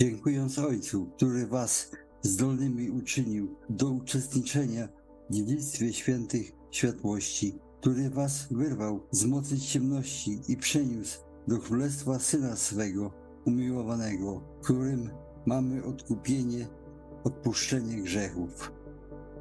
Dziękując 0.00 0.58
Ojcu, 0.58 1.06
który 1.16 1.46
was 1.46 1.90
zdolnymi 2.22 2.90
uczynił 2.90 3.56
do 3.68 3.88
uczestniczenia 3.88 4.88
w 5.30 5.34
dziedzictwie 5.34 5.92
świętych 5.92 6.52
światłości, 6.70 7.58
który 7.80 8.10
was 8.10 8.46
wyrwał 8.50 9.00
z 9.10 9.24
mocy 9.24 9.60
ciemności 9.60 10.40
i 10.48 10.56
przeniósł 10.56 11.18
do 11.48 11.58
królestwa 11.58 12.18
Syna 12.18 12.56
swego 12.56 13.10
umiłowanego, 13.46 14.40
którym 14.62 15.10
mamy 15.46 15.84
odkupienie, 15.84 16.66
odpuszczenie 17.24 18.02
grzechów. 18.02 18.72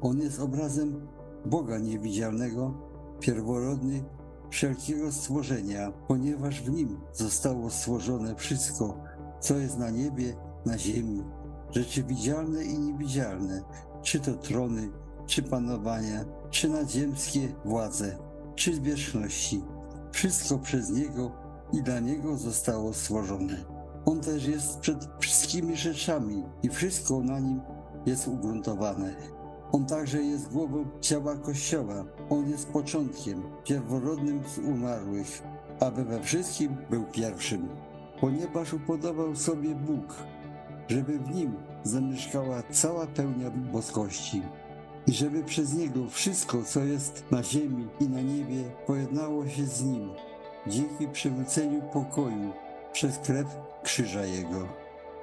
On 0.00 0.18
jest 0.18 0.40
obrazem 0.40 1.08
Boga 1.46 1.78
niewidzialnego, 1.78 2.74
pierworodny 3.20 4.04
wszelkiego 4.50 5.12
stworzenia, 5.12 5.92
ponieważ 6.08 6.62
w 6.62 6.70
nim 6.70 7.00
zostało 7.12 7.70
stworzone 7.70 8.36
wszystko, 8.36 8.98
co 9.40 9.58
jest 9.58 9.78
na 9.78 9.90
niebie, 9.90 10.36
na 10.66 10.78
ziemi, 10.78 11.22
rzeczy 11.70 12.02
widzialne 12.02 12.64
i 12.64 12.78
niewidzialne, 12.78 13.62
czy 14.02 14.20
to 14.20 14.34
trony, 14.34 14.90
czy 15.26 15.42
panowania, 15.42 16.24
czy 16.50 16.68
nadziemskie 16.68 17.48
władze, 17.64 18.18
czy 18.54 18.74
zwierzchności. 18.74 19.64
Wszystko 20.12 20.58
przez 20.58 20.90
Niego 20.90 21.32
i 21.72 21.82
dla 21.82 22.00
Niego 22.00 22.36
zostało 22.36 22.92
stworzone. 22.92 23.64
On 24.04 24.20
też 24.20 24.46
jest 24.46 24.78
przed 24.78 25.08
wszystkimi 25.20 25.76
rzeczami 25.76 26.44
i 26.62 26.68
wszystko 26.68 27.20
na 27.20 27.40
Nim 27.40 27.60
jest 28.06 28.28
ugruntowane. 28.28 29.14
On 29.72 29.86
także 29.86 30.22
jest 30.22 30.48
głową 30.48 30.84
ciała 31.00 31.36
Kościoła. 31.36 32.04
On 32.30 32.50
jest 32.50 32.68
początkiem, 32.68 33.42
pierworodnym 33.64 34.40
z 34.54 34.58
umarłych, 34.58 35.42
aby 35.80 36.04
we 36.04 36.22
wszystkim 36.22 36.76
był 36.90 37.04
pierwszym. 37.04 37.68
Ponieważ 38.20 38.72
upodobał 38.72 39.36
sobie 39.36 39.74
Bóg, 39.74 40.14
żeby 40.92 41.18
w 41.18 41.34
Nim 41.34 41.54
zamieszkała 41.84 42.62
cała 42.70 43.06
pełnia 43.06 43.50
boskości 43.50 44.42
i 45.06 45.12
żeby 45.12 45.44
przez 45.44 45.74
Niego 45.74 46.06
wszystko, 46.10 46.62
co 46.62 46.84
jest 46.84 47.24
na 47.30 47.42
ziemi 47.42 47.88
i 48.00 48.08
na 48.08 48.20
niebie, 48.20 48.64
pojednało 48.86 49.48
się 49.48 49.66
z 49.66 49.82
Nim, 49.82 50.10
dzięki 50.66 51.08
przywróceniu 51.08 51.82
pokoju 51.82 52.52
przez 52.92 53.18
krew 53.18 53.46
krzyża 53.82 54.24
Jego. 54.24 54.68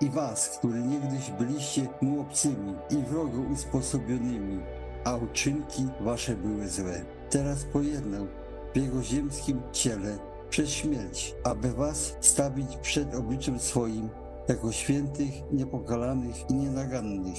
I 0.00 0.10
was, 0.10 0.58
którzy 0.58 0.82
niegdyś 0.82 1.30
byliście 1.30 1.88
mu 2.00 2.20
obcymi 2.20 2.74
i 2.90 2.96
wrogo 2.96 3.38
usposobionymi, 3.52 4.60
a 5.04 5.16
uczynki 5.16 5.86
wasze 6.00 6.36
były 6.36 6.68
złe. 6.68 7.04
Teraz 7.30 7.64
pojednał 7.64 8.26
w 8.74 8.76
Jego 8.76 9.02
ziemskim 9.02 9.62
ciele 9.72 10.18
przez 10.50 10.70
śmierć, 10.70 11.34
aby 11.44 11.72
was 11.72 12.16
stawić 12.20 12.76
przed 12.76 13.14
obliczem 13.14 13.58
swoim 13.58 14.08
jako 14.48 14.72
świętych, 14.72 15.32
niepokalanych 15.52 16.50
i 16.50 16.54
nienagannych. 16.54 17.38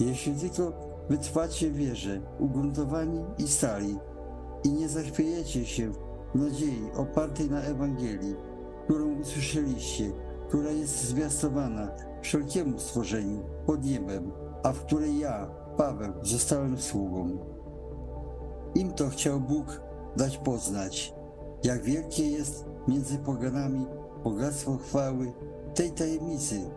Jeśli 0.00 0.34
tylko 0.34 0.72
wytrwacie 1.08 1.70
wierze, 1.70 2.20
ugruntowani 2.38 3.24
i 3.38 3.48
stali, 3.48 3.98
i 4.64 4.72
nie 4.72 4.88
zachwiejecie 4.88 5.66
się 5.66 5.92
w 6.34 6.38
nadziei 6.38 6.90
opartej 6.96 7.50
na 7.50 7.60
Ewangelii, 7.60 8.36
którą 8.84 9.20
usłyszeliście, 9.20 10.12
która 10.48 10.70
jest 10.70 11.04
zwiastowana 11.04 11.88
wszelkiemu 12.22 12.78
stworzeniu 12.78 13.42
pod 13.66 13.84
niebem, 13.84 14.32
a 14.62 14.72
w 14.72 14.84
której 14.84 15.18
ja, 15.18 15.50
Paweł, 15.76 16.12
zostałem 16.22 16.78
sługą. 16.78 17.38
Im 18.74 18.92
to 18.92 19.08
chciał 19.08 19.40
Bóg 19.40 19.80
dać 20.16 20.38
poznać, 20.38 21.14
jak 21.64 21.82
wielkie 21.82 22.30
jest 22.30 22.64
między 22.88 23.18
poganami 23.18 23.86
bogactwo 24.24 24.76
chwały 24.76 25.32
tej 25.74 25.90
tajemnicy, 25.90 26.70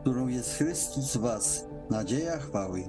którą 0.00 0.28
jest 0.28 0.54
Chrystus 0.54 1.16
w 1.16 1.20
was, 1.20 1.66
nadzieja 1.90 2.38
chwały. 2.38 2.84